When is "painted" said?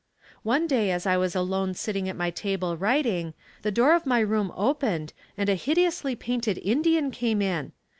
6.15-6.57